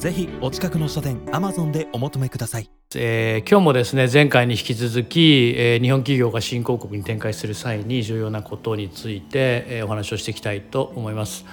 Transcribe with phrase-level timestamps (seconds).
[0.00, 11.44] ぜひお近くの書店アマゾンでお求めください、えー、今日もですね前回に引き続き、えー、日本企業が新興国に展開する際に重要なことについて、えー、お話をしていきたいと思います。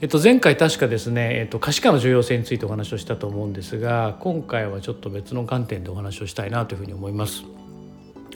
[0.00, 7.42] えっと、前回確かですね、えっと、可視化の重要性についてお話をしたと思うんですが今回はちょっと別の観点でお話をしたいなというふうに思います。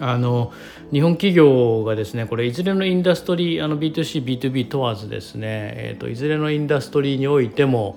[0.00, 0.52] あの
[0.92, 7.96] 日本企業がですねこれいずれのインダストリーあの B2CB2B 問わずですね、えっと、いずれのインダストリーにおいても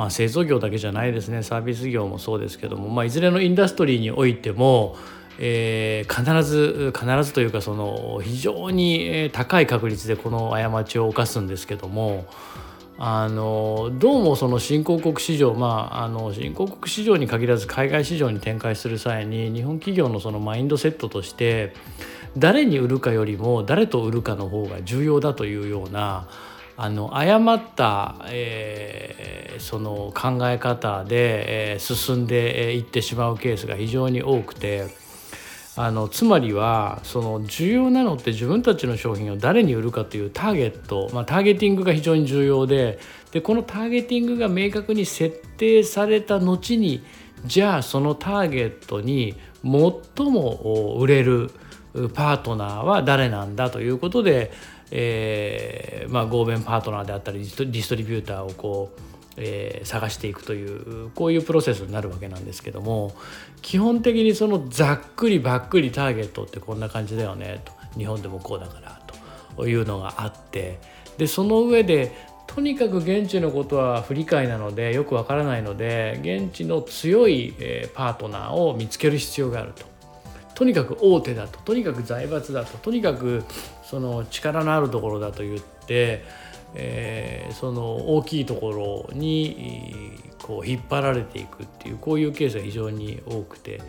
[0.00, 1.42] まあ、製造業だけじゃないですね。
[1.42, 4.96] サービス業もそうですけども、まあ、いずれのインダストリーにおいても、
[5.38, 12.26] えー、必ず必ずというかその非常に高い確率でこの過ちを犯すんですけども
[12.98, 21.74] あのどうもその新興国市場まああの新興国市場に限らず海外市場に展開する際に日本企業のそのマインドセットとして
[22.38, 26.26] 誰に売るかよりも誰と売るかの方が重要だというような
[26.82, 34.86] あの誤った、えー、その考え方で、えー、進んでいってしまうケースが非常に多くて
[35.76, 42.98] あのつまりはその重要なのって自分たちの商品を誰に売るかというターゲット、まあ、ターゲティングが非常に重要で
[43.30, 47.04] でこのターゲティングが明確に設定された後に
[47.44, 51.50] じゃあそのターゲットに最も売れる
[52.14, 54.50] パートナーは誰なんだということで
[54.90, 59.00] えーまあ、合弁パートナーであったりディストリビューターをこう、
[59.36, 63.12] えー、探していくというこういうプロセスになるわけなんですけども
[63.62, 69.00] 基本的にそのざっくりばっくりターゲットってこんな感じだよねと日本でもこうだから
[69.56, 70.80] というのがあって
[71.18, 72.12] でその上で
[72.46, 77.54] とにかく現地のことは不理解なのでよくわからないので現地の強い
[77.94, 79.84] パートナーを見つける必要があると。
[80.60, 83.44] とにかく大手だととにかく財閥だととにかく
[83.82, 86.22] その力のあるところだと言って、
[86.74, 93.80] えー、その大きいところにこう引っ張られていくっていうこういうケースが非常に多くて。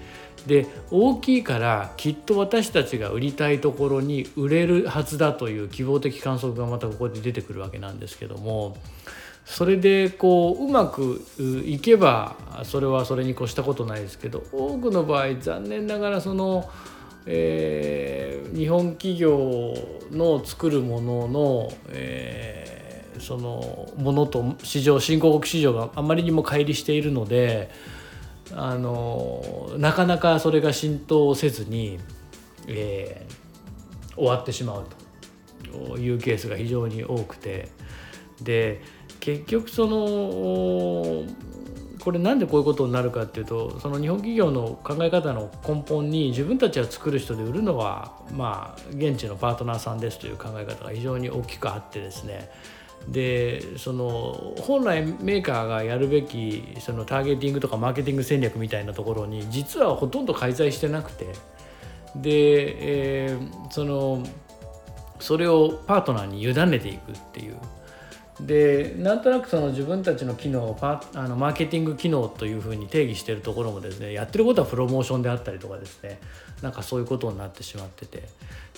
[0.47, 8.75] で大きいからきっと私たちが売りたいところに売れるはずだという希望的観測がまたここで出てくるわけなんですけども
[9.46, 11.22] それでこううまく
[11.66, 16.69] いけばそれはそれに越したことないですけど多くの場合残念ながらその、
[17.25, 19.74] えー、日本企業
[20.12, 27.72] の作るものの、えー、そのものと市場新興国市場があまりにも乖離しているので
[28.53, 32.00] あのなかなかそれが浸透せずに、
[32.68, 37.69] えー、終わってしまうというケースが非常に多くて
[38.41, 38.81] で
[39.21, 41.23] 結局その
[42.03, 52.49] これなんでこういうことになるかっていうとその日本企業の考え方の根本に自分たちが作る人で売るのはまあ現地のパートナーさんですという考え方が非常に大きくあってですね。
[53.07, 61.25] でその本来メーカーがやるべきそのターゲティングとかマーケティング戦略みたいなところに実はほとんど介在してなくて
[62.15, 64.23] で、えー、その
[65.19, 67.57] それをパートナーに委ねていくっていう
[68.46, 76.19] でなんとなくその自分たちの機能をパあのマーケティング機能というふうに定義してるところもですねやってることはプロモーションであったりとかですね
[76.62, 78.24] なんかそういうことになってしまってて。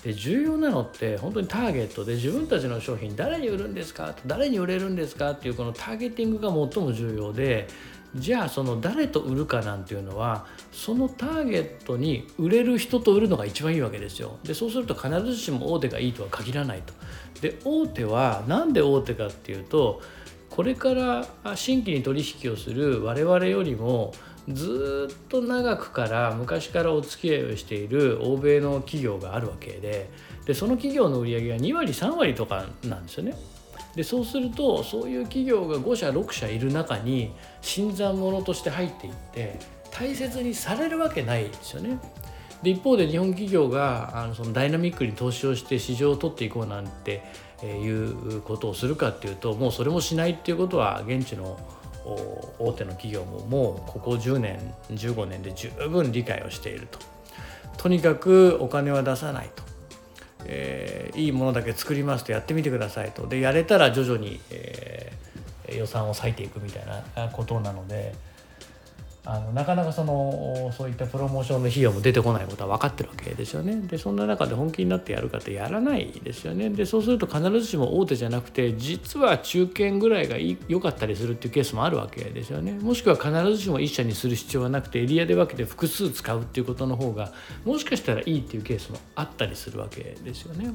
[0.03, 7.69] で重要なのって本当にターゲットで自分たちの商品誰に売るんですか誰に売れるんですかっていうこのターゲティングが最も重要で
[8.15, 14.37] じゃあその誰と売るかなんていうのはそのターゲットに売れる人と売るのが一番いいわけですよ。
[14.43, 16.93] でそうすると必ずしも大手がいいとは限らないと。
[17.41, 20.01] で大手は何で大手かっていうと
[20.49, 24.13] これから新規に取引をする我々よりも
[24.47, 30.09] ずっと長くから昔からお付き合いをしている欧米の企業があるわけで
[30.45, 33.35] でその企業の売り上げが2割3割とかなんですよね。
[33.95, 37.31] でそうするとそういう企業が5社6社いる中に
[37.61, 39.59] 新参者として入っていって
[39.91, 41.99] 大切にされるわけないですよね。
[42.63, 47.21] で一方で日本企業があのそのダイナミックに投資をして市場を取っていこうなんて
[47.61, 51.59] いうことをするかっていうともうそれもしないっていうことは現地の
[52.59, 54.59] 大手の企業ももうここ10年
[54.91, 56.99] 15年で十分理解をしていると。
[57.77, 59.72] とにかくお金は出さないと。
[60.45, 63.27] えー、いいものだけ作りますとやってみてくださいと。
[63.27, 66.85] でやれたら徐々に、えー、予算を割いていくみたい
[67.15, 68.13] なことなので
[69.25, 73.79] あのなかなかそのそういったプロモーションの費用も出てこないことは分かってるわけですよね。
[73.87, 76.69] でそんな中で本気になってやるかってやらないですよね。
[76.69, 80.35] でそうすると必ずしも大手じゃなくて実は中堅ぐらいが
[80.67, 82.73] 良かったりするっていうケースもあるわけですよね。
[82.73, 87.31] もしくは必ずしも1社にする必要はなくてエリアで分けて複数使うっていうことの方が
[87.63, 90.73] もしかしたらいいっていうケースもあったりするわけですよね。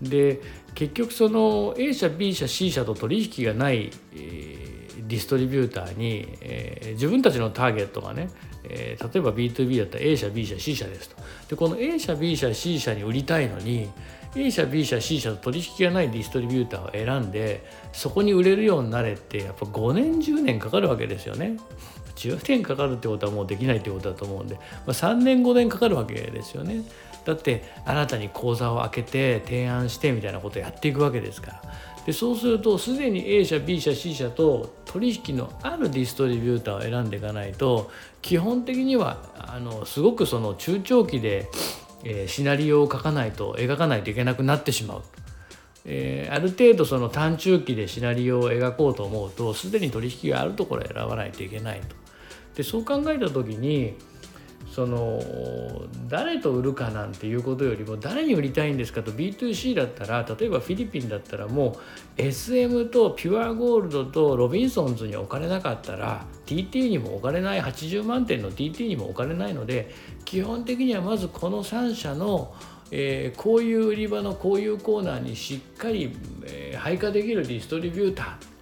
[0.00, 0.40] で
[0.74, 4.73] 結局その A 社 B 社 C 社と取引がない、えー
[5.06, 8.30] ディストリビューターに、えー、自分たちのターゲットがね、
[8.64, 11.16] えー、例えば B2B だったら A 社 B 社 C 社ですと
[11.50, 13.90] でこの A 社 B 社 C 社に売りたいのに
[14.36, 21.56] A 社 B 社 C 社と取引がないディストリビューターを選んでそこに売れるようになれってやっぱ5年10年かかるわけですよね。
[22.16, 26.82] 10年かかるってことはもうできないってことだと思うんで、まあ、3年5年かかるわけですよね。
[27.24, 31.62] だって新たに口座を開けて提案してみたいなことをやっていくわけですから。
[32.06, 37.90] でそうするとすでに A 社 B 社 C 社と取引のあるディストリビューターを選んでいかないと
[38.20, 41.48] 基本的にはあのすごくその中長期で、
[42.04, 45.02] えー、シナリオを書かないと描かないといけなくなってしまう。
[45.86, 51.94] えー、ある程度その短中期でシナリオを描こうと思うとすでに取引があるところを選ばないといけないと。
[52.56, 53.94] でそう考えた時に
[54.74, 55.22] その
[56.08, 61.76] 誰と売るかなんていうことよりも誰に売りたいんですかと B2C だったら例えばフィリピンだったらも
[62.18, 69.94] う SM とピュアゴールドとロビンソンズに置かれなかったら TT にも置かれない80万点の TT にも置かれないので
[70.24, 72.52] 基本的にはまずこの3社の
[72.90, 78.53] えー、こういう売り場のこういうコーナーにしっかり、えー、配下できるディストリビューター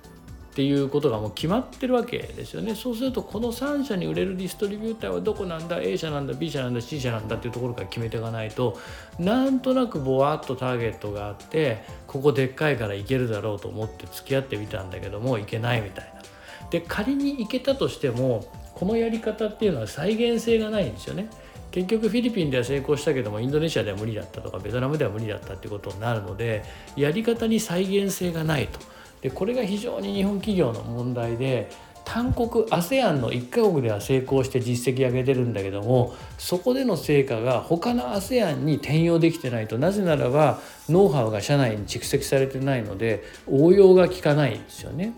[0.52, 8.78] っていうことがもう決まってるわけですよねそうするとこの3社に売れるディストリビューターはどこなんだ？A 社なんだ B 社なんだ C 社なんだっていうところから決めていかないと
[9.18, 16.20] なんとなくぼわっとターゲットがあってここでっかいからいけるだろうと思って付き合ってみたんだけどもいけないみたいな。
[16.68, 18.44] で仮に行けたとしても
[18.74, 21.28] このやり方っていうのは再現性がないんですよね。
[21.70, 26.62] 結局フィリピンでは成功したけどもインドネシアでは無理だったとかベトナムでは無理だったっていうことになるので
[26.96, 28.91] やり方に再現性がないと。
[29.22, 31.70] でこれが非常に日本企業の問題で
[32.04, 45.14] 単国 ASEAN の1カ国では成功して実績上げてるんだけどもそこでの成果が他の ASEAN に転用できてないとなぜならばノウハウが社内に蓄積されてないので応用が効かないんですよね。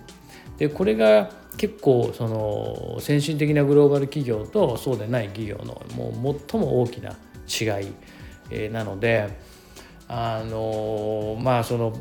[0.58, 7.16] でこれが結構その先進的なグローバル企業とそうでない企業のもう最も大きな
[7.48, 7.82] 違
[8.66, 9.53] いなので。
[10.08, 11.96] あのまあその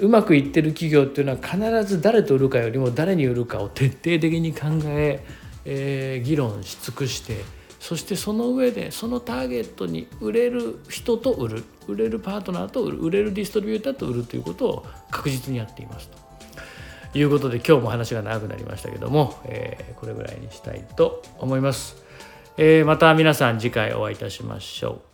[0.00, 5.24] うまくいってる企業っていうのは必ず誰と売るかよりも誰に売るかを徹底的に考え
[5.64, 7.36] えー、議論し尽くして
[7.80, 16.24] そしてその上でそのターゲットに売れる人と売る売れるパートナーと売る売れるディストリビューターと売るということを確実にやっていますと。
[17.16, 21.96] いうことで今日も話が長くなりましたけども、えー、これぐらいにしたいと思います、
[22.56, 25.13] えー、また皆さん次回お会いいたしましょう。